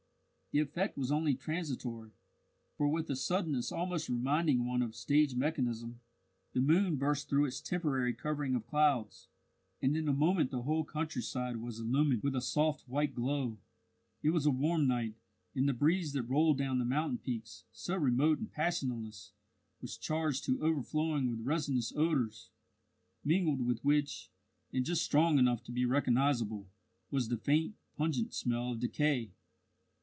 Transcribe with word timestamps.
The 0.53 0.59
effect 0.59 0.97
was 0.97 1.13
only 1.13 1.33
transitory, 1.33 2.11
for 2.75 2.85
with 2.89 3.09
a 3.09 3.15
suddenness 3.15 3.71
almost 3.71 4.09
reminding 4.09 4.65
one 4.65 4.81
of 4.81 4.97
stage 4.97 5.33
mechanism, 5.33 6.01
the 6.51 6.59
moon 6.59 6.97
burst 6.97 7.29
through 7.29 7.45
its 7.45 7.61
temporary 7.61 8.13
covering 8.13 8.53
of 8.53 8.67
clouds, 8.67 9.29
and 9.81 9.95
in 9.95 10.09
a 10.09 10.13
moment 10.13 10.51
the 10.51 10.63
whole 10.63 10.83
country 10.83 11.21
side 11.21 11.55
was 11.55 11.79
illumined 11.79 12.21
with 12.21 12.35
a 12.35 12.41
soft 12.41 12.85
white 12.89 13.15
glow. 13.15 13.59
It 14.21 14.31
was 14.31 14.45
a 14.45 14.51
warm 14.51 14.89
night, 14.89 15.15
and 15.55 15.69
the 15.69 15.73
breeze 15.73 16.11
that 16.11 16.23
rolled 16.23 16.57
down 16.57 16.71
from 16.79 16.79
the 16.79 16.85
mountain 16.95 17.19
peaks, 17.19 17.63
so 17.71 17.95
remote 17.95 18.39
and 18.39 18.51
passionless, 18.51 19.31
was 19.81 19.95
charged 19.95 20.43
to 20.47 20.61
overflowing 20.61 21.29
with 21.29 21.45
resinous 21.45 21.93
odours, 21.95 22.49
mingled 23.23 23.65
with 23.65 23.85
which, 23.85 24.29
and 24.73 24.83
just 24.83 25.05
strong 25.05 25.39
enough 25.39 25.63
to 25.63 25.71
be 25.71 25.85
recognizable, 25.85 26.67
was 27.09 27.29
the 27.29 27.37
faint, 27.37 27.73
pungent 27.95 28.33
smell 28.33 28.73
of 28.73 28.81
decay. 28.81 29.31